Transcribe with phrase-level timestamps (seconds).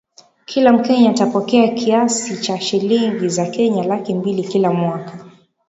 [0.45, 5.25] kila mkenya atapokea kiasi cha shilingi za Kenya laki mbili kila mwaka